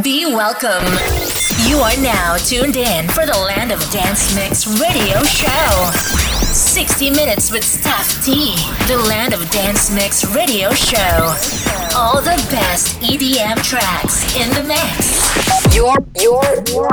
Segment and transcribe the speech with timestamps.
[0.00, 0.86] Be welcome.
[1.68, 5.90] You are now tuned in for the Land of Dance Mix radio show.
[6.50, 8.56] 60 minutes with Stef T.
[8.88, 11.36] The Land of Dance Mix radio show.
[11.94, 15.76] All the best EDM tracks in the mix.
[15.76, 16.88] Your, your, your,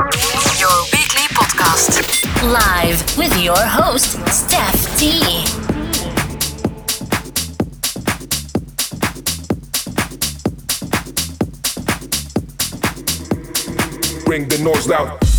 [0.60, 2.04] your weekly podcast.
[2.52, 5.79] Live with your host, Stef T.
[14.30, 15.29] bring the noise loud.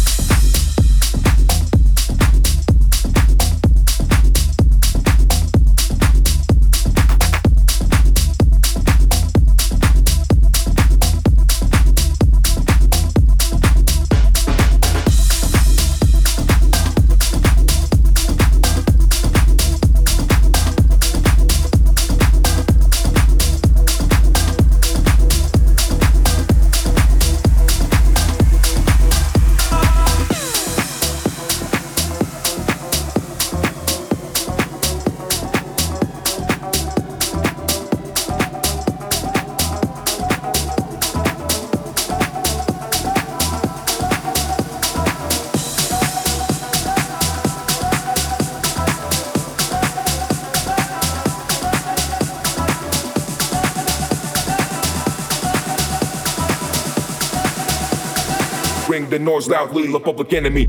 [59.23, 60.67] Noise loudly, the public enemy.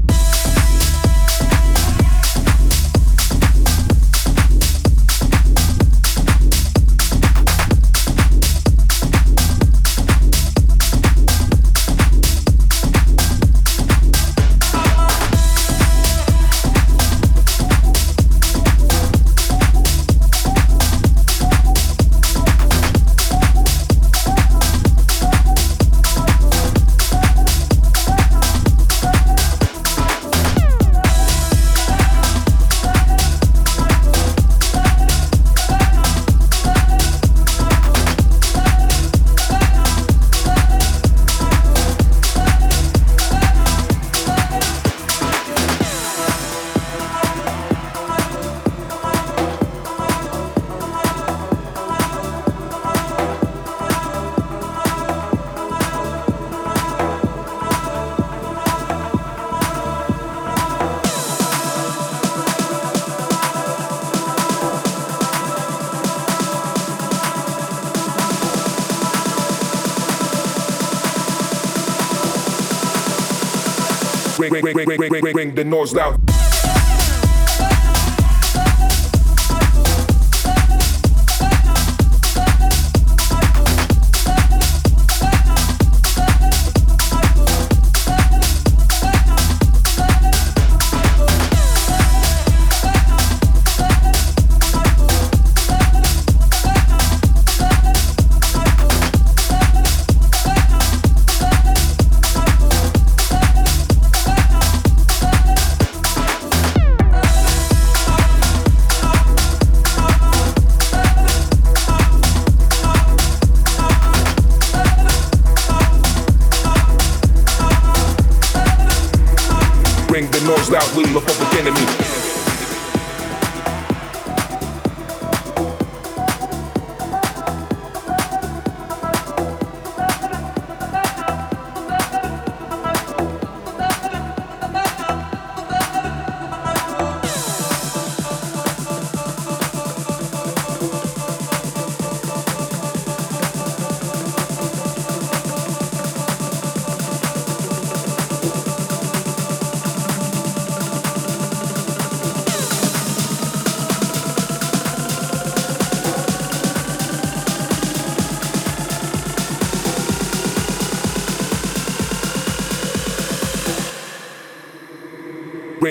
[74.75, 76.32] Ring, ring, ring, ring, ring, ring, the noise loud.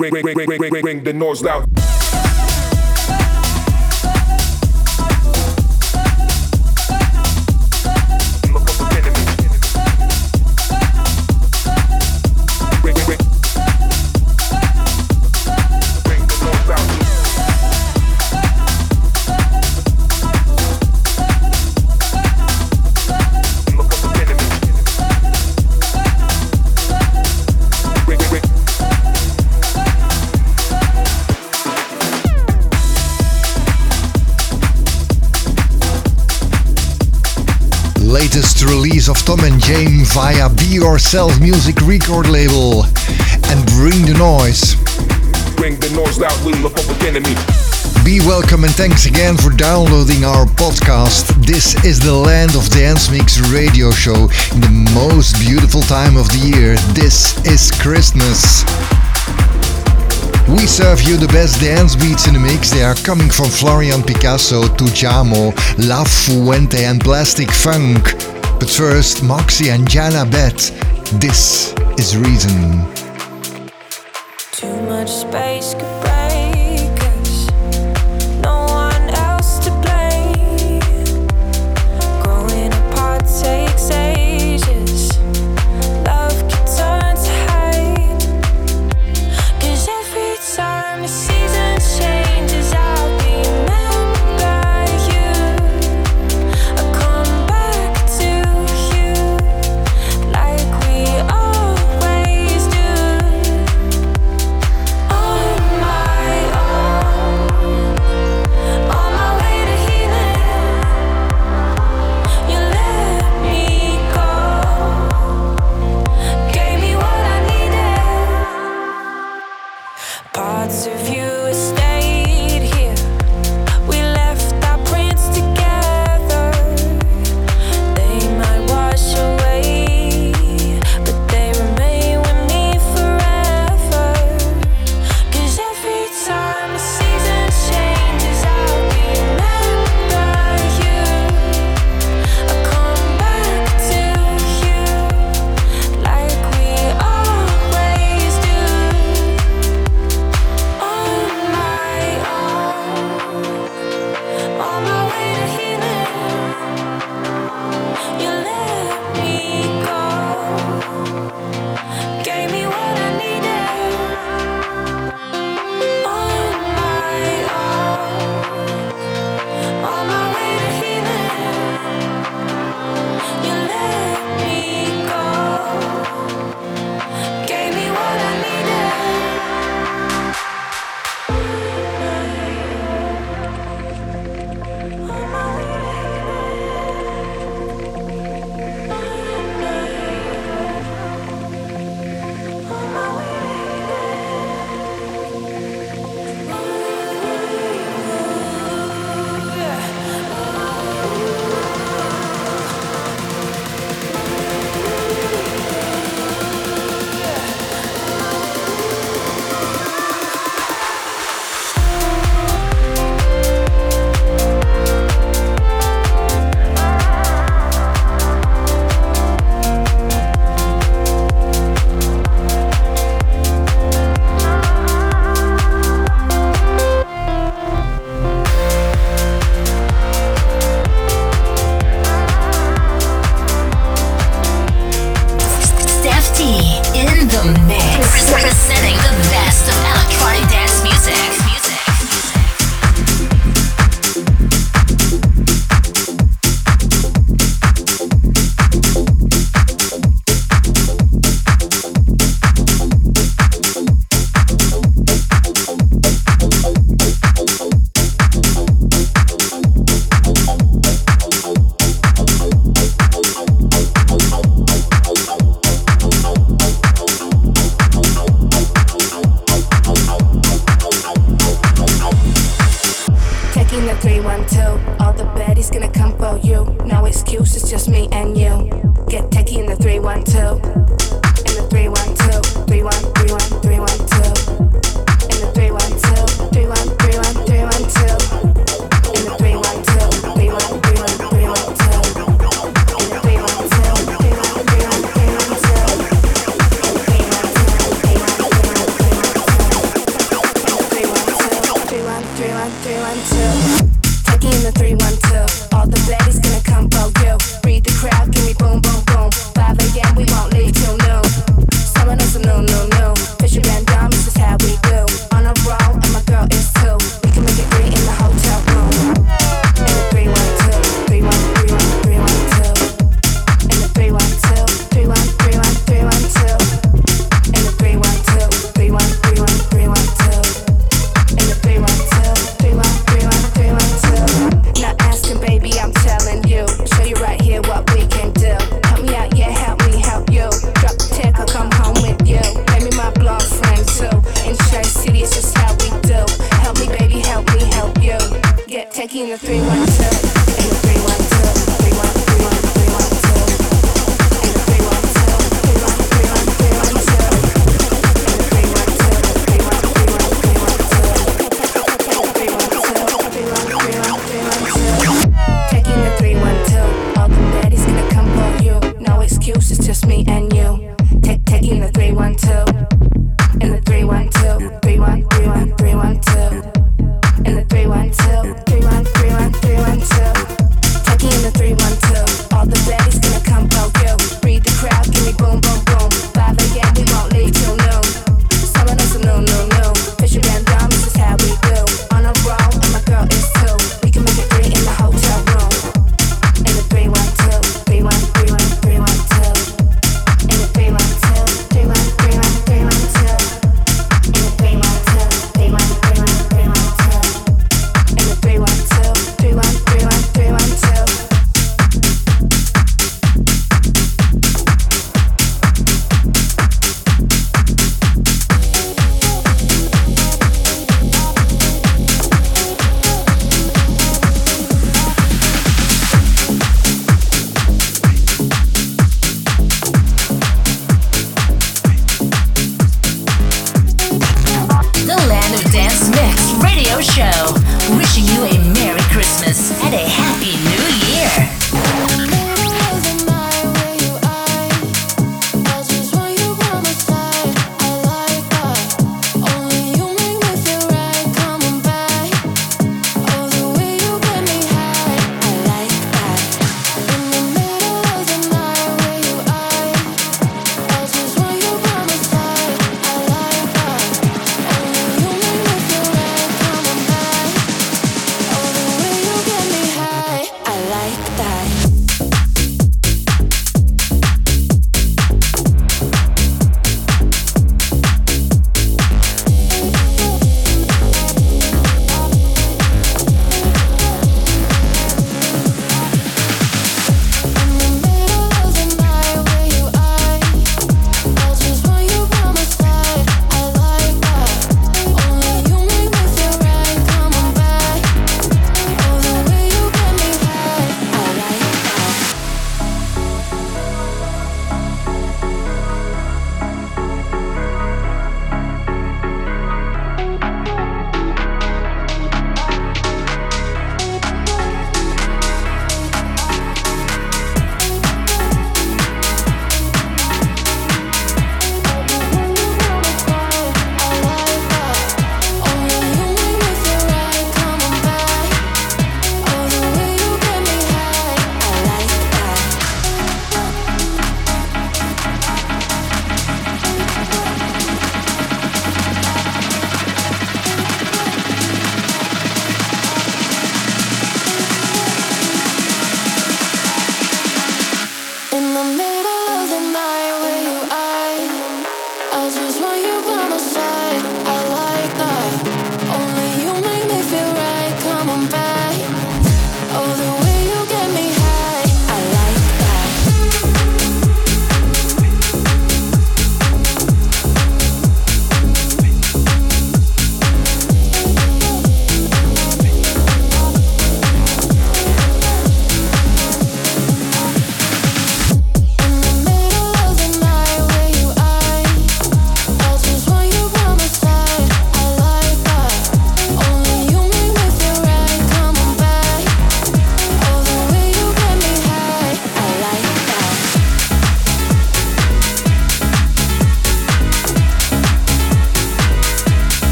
[0.00, 1.77] Ring, ring, ring, ring, ring, ring, ring the noise loud.
[39.38, 44.74] Tom and Jame via Be Yourself Music record label and Bring the Noise.
[45.56, 47.34] Bring the noise loud, will the public enemy.
[48.04, 51.28] Be welcome and thanks again for downloading our podcast.
[51.44, 56.28] This is the Land of Dance Mix radio show in the most beautiful time of
[56.28, 56.74] the year.
[56.94, 58.64] This is Christmas.
[60.48, 62.70] We serve you the best dance beats in the mix.
[62.70, 65.52] They are coming from Florian Picasso Tujamo,
[65.86, 68.17] La Fuente and Plastik Funk.
[68.76, 70.70] First, Moksi and Jannah Beth.
[71.20, 72.97] This is Reason.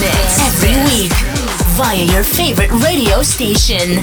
[0.00, 1.12] Mix every week
[1.76, 4.00] via your favorite radio station.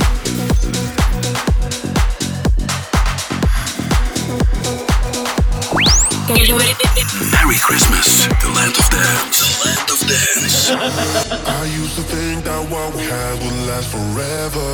[6.30, 9.40] Merry Christmas, the land of dance.
[9.40, 10.70] The land of dance.
[11.48, 14.70] I used to think that what we had would last forever.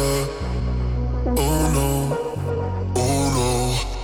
[1.38, 1.91] Oh no,
[2.95, 3.95] oh no.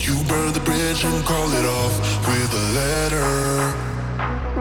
[0.00, 1.94] You burned the bridge and called it off
[2.26, 3.86] with a letter.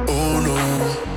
[0.07, 1.14] Oh no,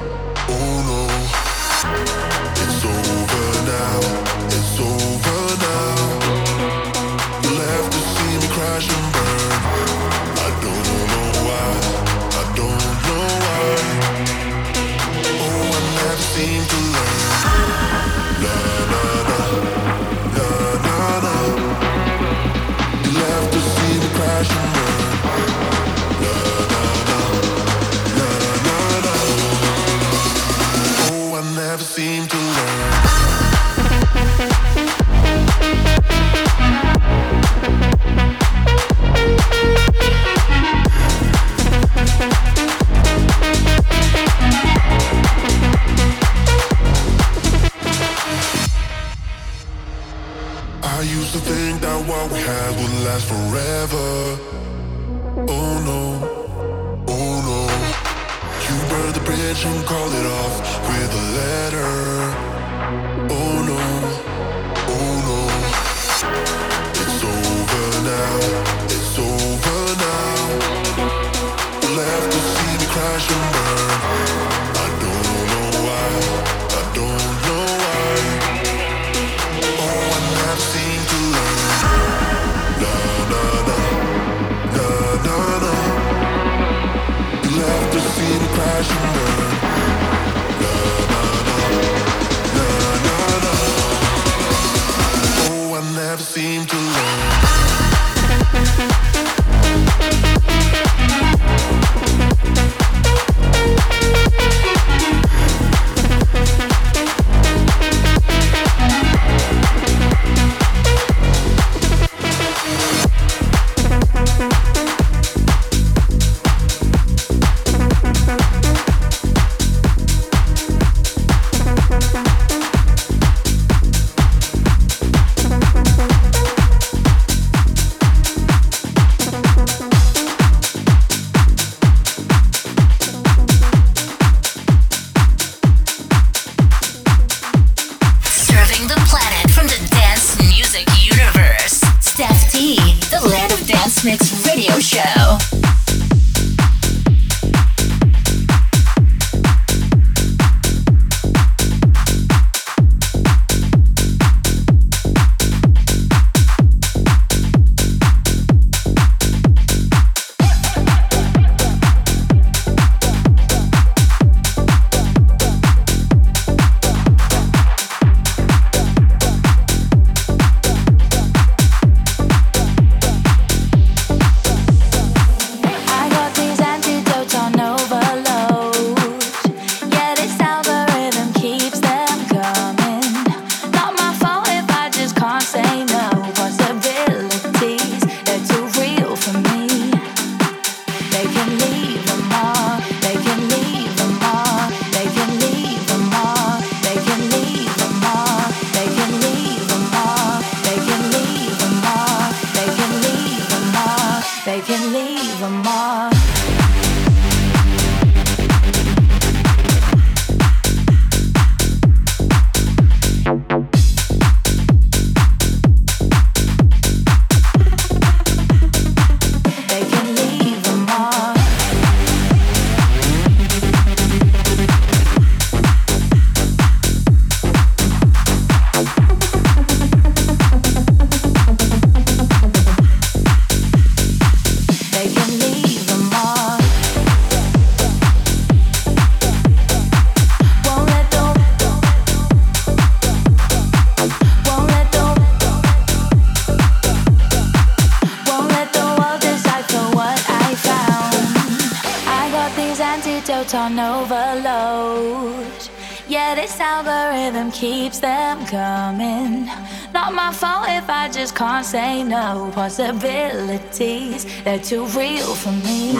[261.38, 262.50] can't say no.
[262.52, 265.92] Possibilities, they're too real for me.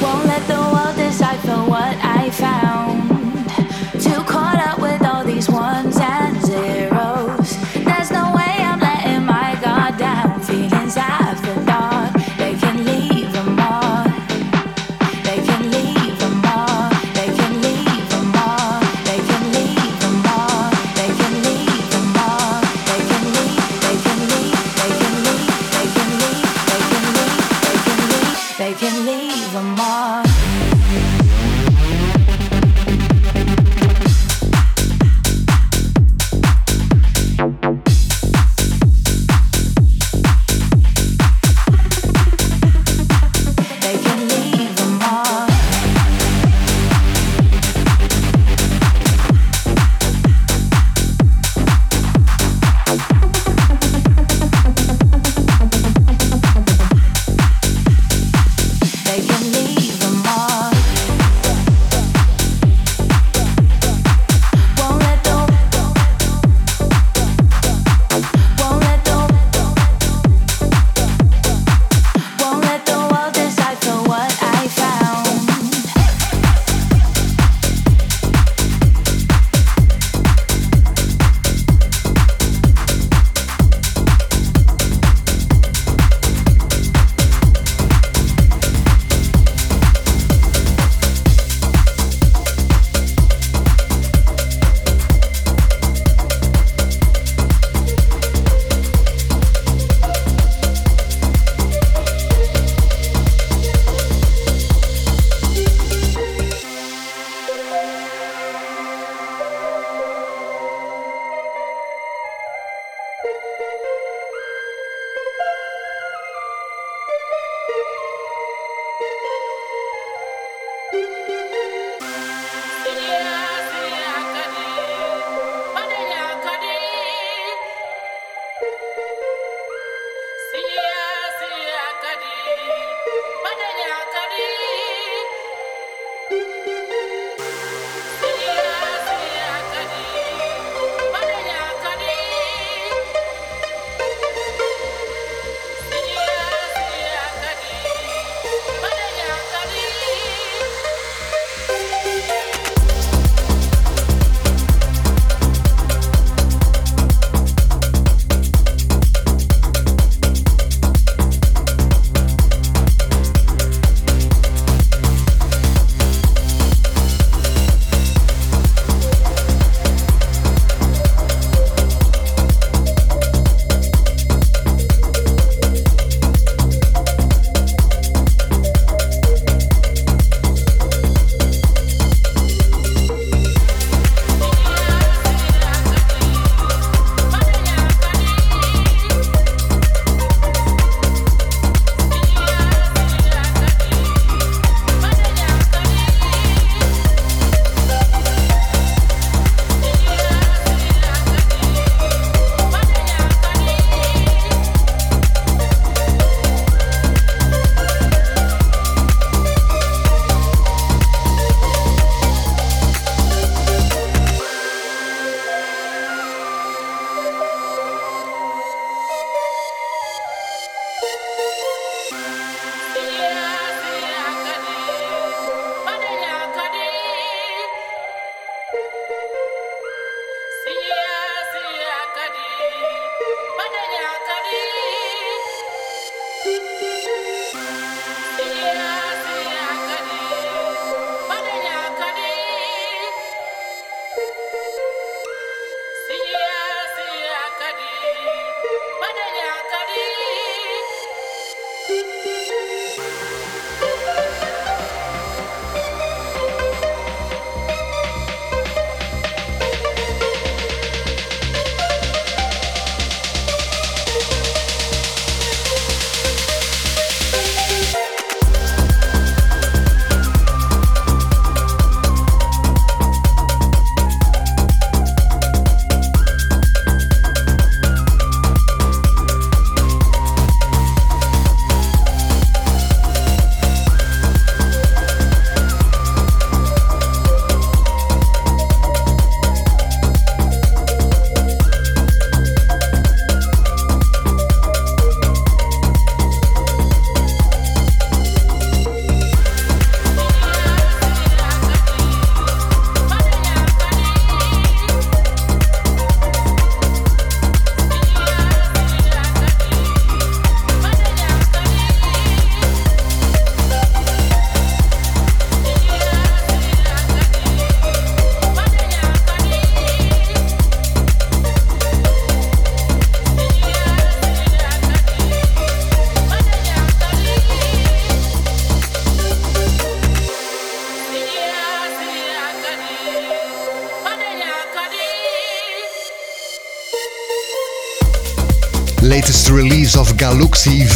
[0.00, 3.17] Won't let the world decide for what I found.
[29.40, 31.27] even more.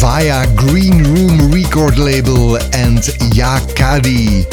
[0.03, 2.99] Via Green Room record label and
[3.31, 4.43] Yakadi.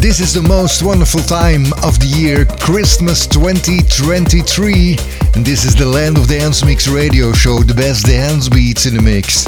[0.00, 4.96] This is the most wonderful time of the year, Christmas 2023,
[5.34, 8.94] and this is the Land of Dance Mix radio show, the best dance beats in
[8.94, 9.46] the mix.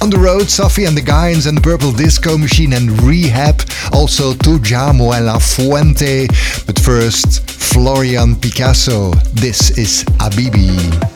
[0.00, 4.34] On the road, Sophie and the Giants and the Purple Disco Machine and R3HAB, also
[4.34, 6.28] Tujamo and La Fuente.
[6.64, 9.14] But first, Florian Picasso.
[9.34, 11.07] This is Habibi.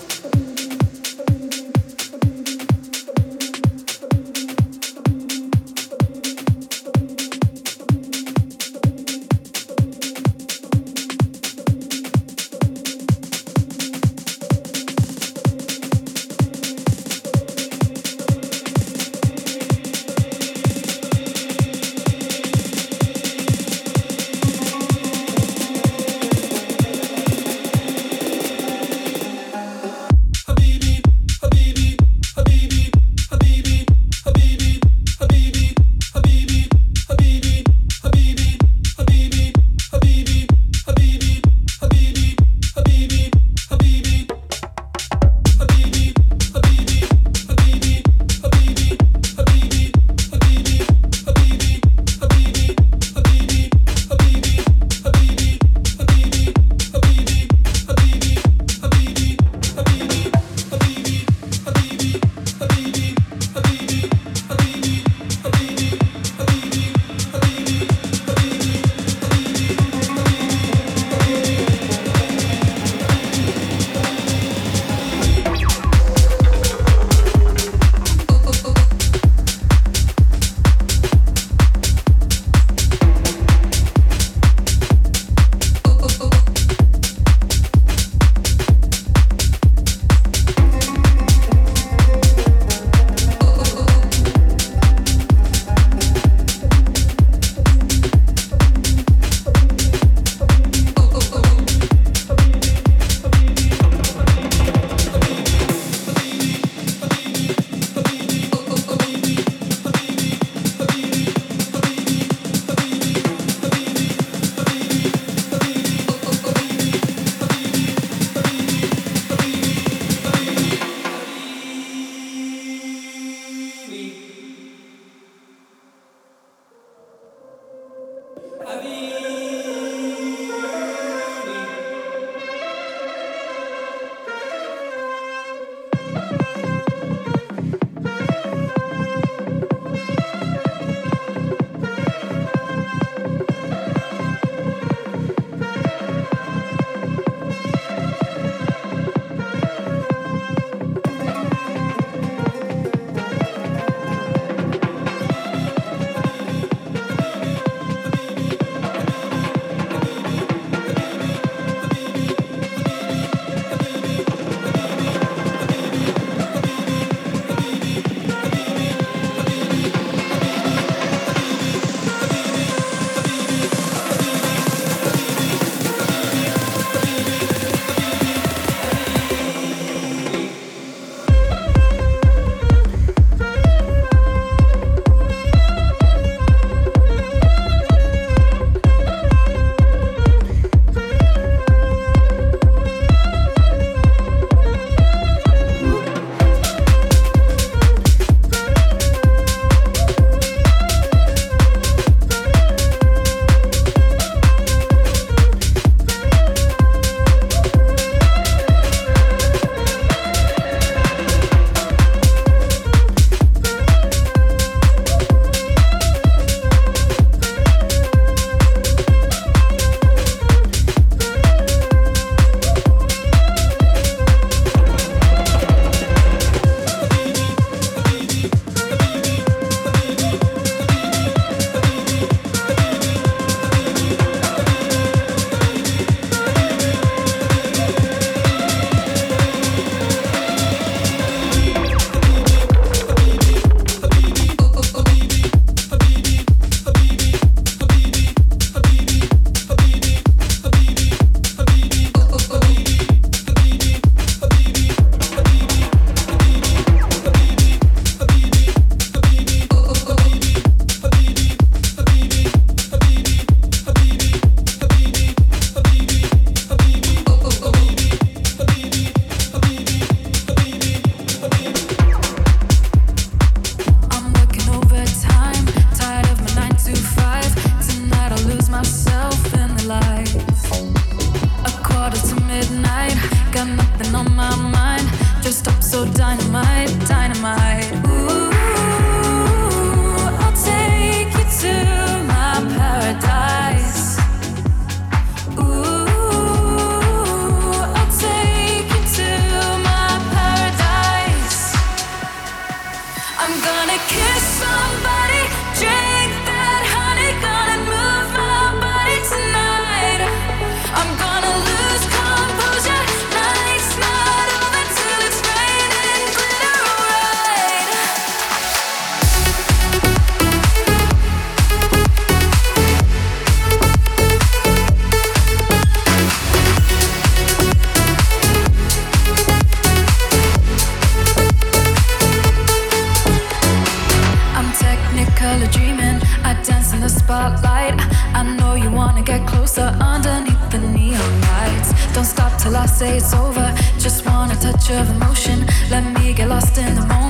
[343.03, 343.69] say it's over.
[343.99, 345.67] Just want a touch of emotion.
[345.91, 347.22] Let me get lost in the moment.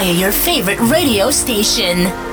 [0.00, 2.29] Via your favorite radio station.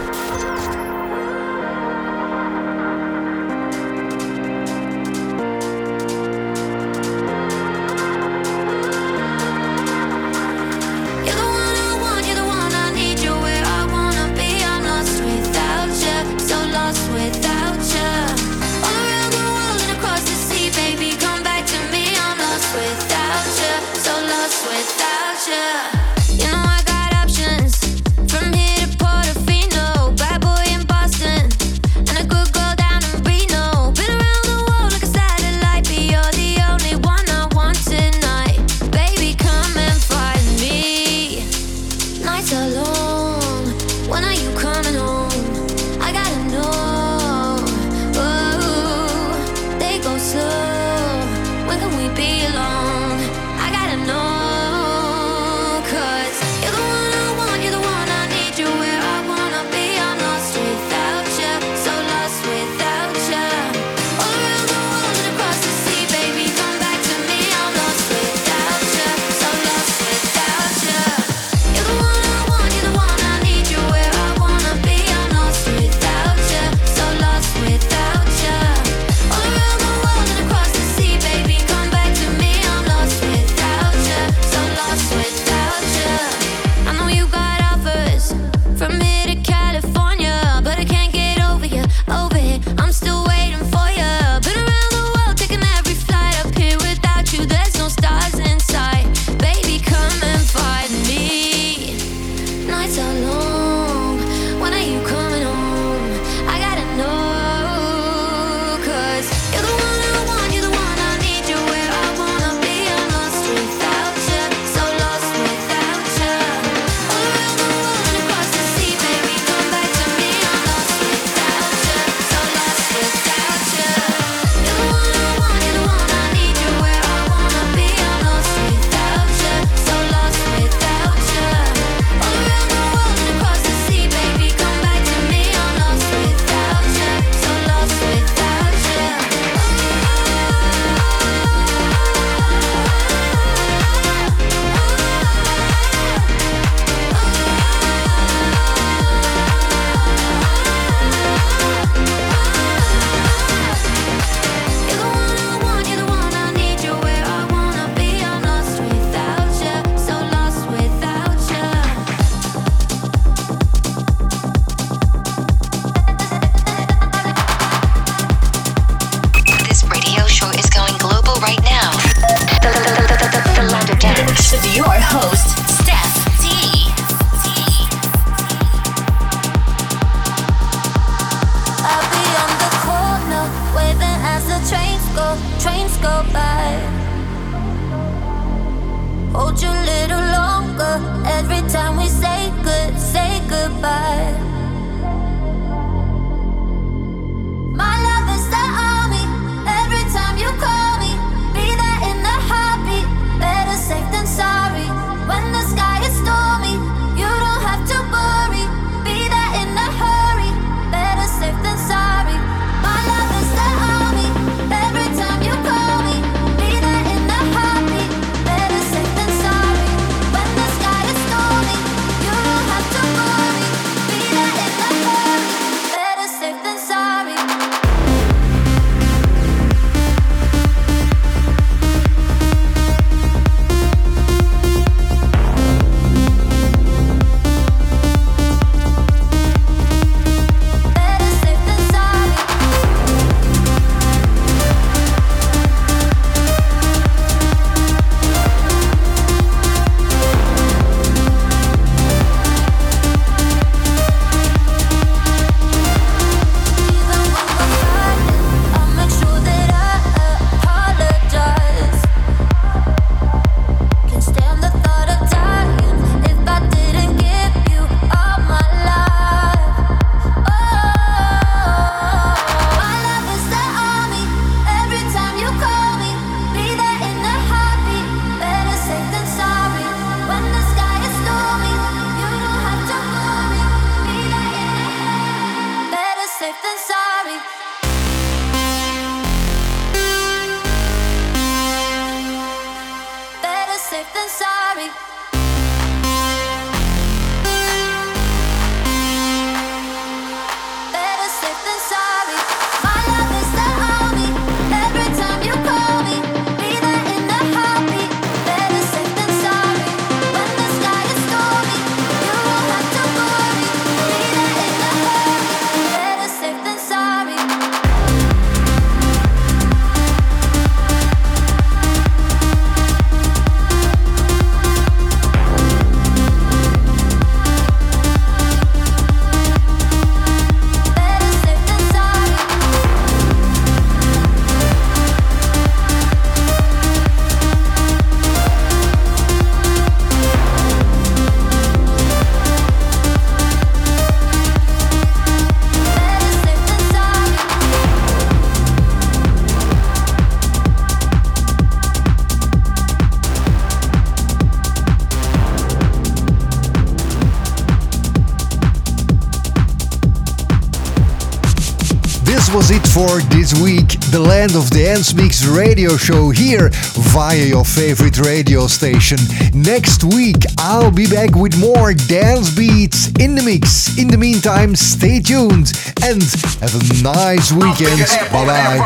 [364.10, 366.70] The Land of the Dance Mix radio show here
[367.12, 369.18] via your favorite radio station.
[369.54, 373.98] Next week, I'll be back with more dance beats in the mix.
[373.98, 376.24] In the meantime, stay tuned and
[376.64, 378.00] have a nice weekend.
[378.32, 378.80] Bye bye.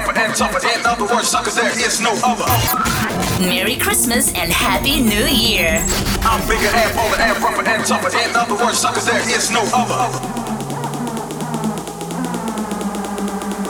[3.40, 5.86] Merry Christmas and Happy New Year.
[6.26, 8.10] I'm bigger and bolder and rougher and tougher.
[8.10, 10.02] In other words, suckers, there is no other.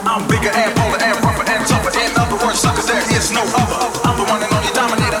[0.04, 1.21] I'm bigger and bolder and rougher and
[1.66, 1.92] tougher.
[1.98, 4.00] In other words, suckers, there is no other.
[4.04, 5.11] I'm the one and only dominator.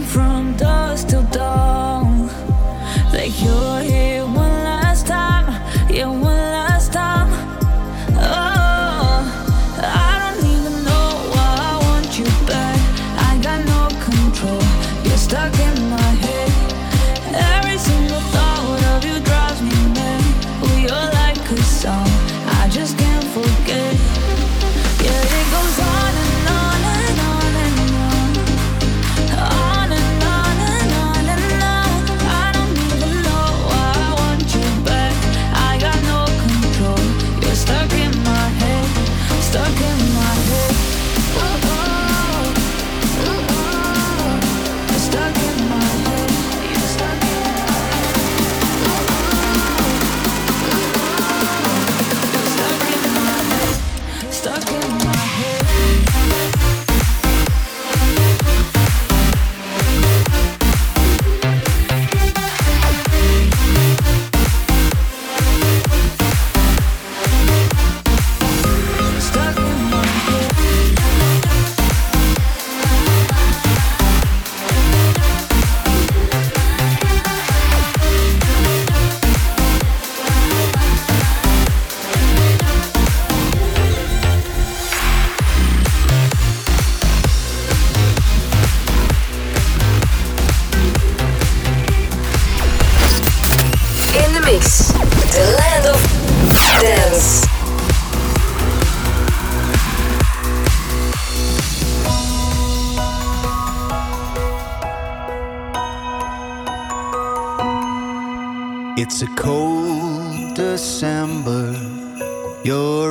[0.00, 0.29] You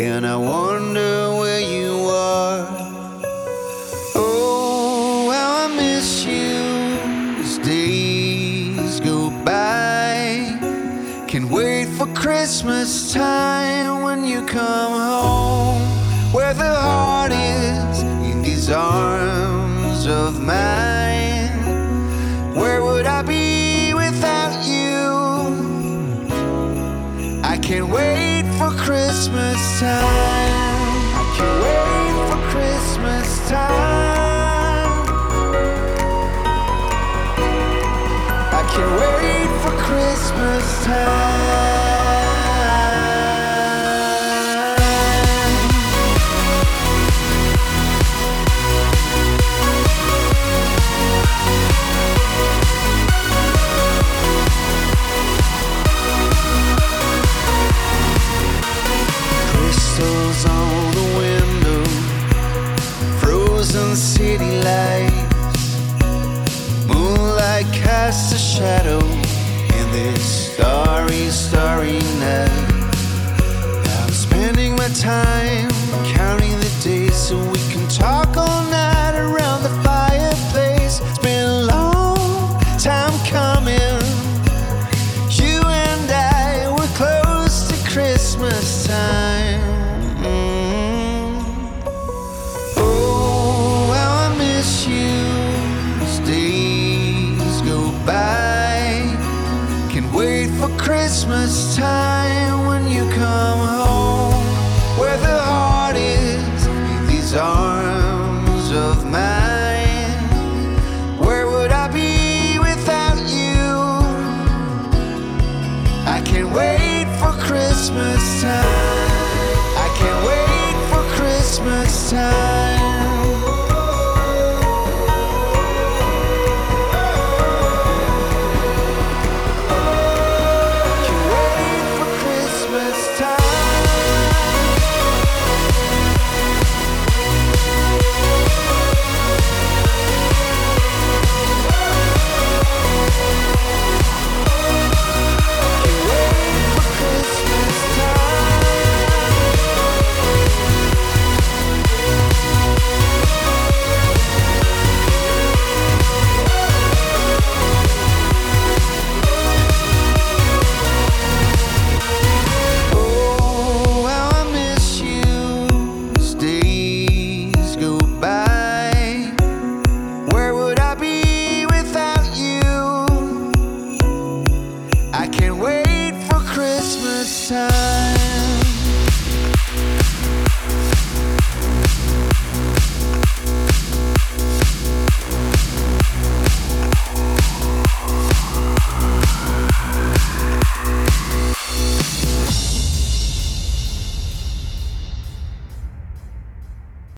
[0.00, 2.66] and I wonder where you are.
[4.14, 6.56] Oh, how I miss you
[7.38, 10.56] as days go by.
[11.28, 15.82] Can wait for Christmas time when you come home,
[16.32, 20.99] where the heart is in these arms of mine.
[29.20, 30.00] Christmas time.
[31.12, 35.04] I can't wait for Christmas time.
[38.50, 41.39] I can't wait for Christmas time.
[68.60, 69.00] Shadow
[69.78, 72.50] in this starry, starry night.
[74.02, 75.70] I'm spending my time
[76.04, 78.59] counting the days so we can talk all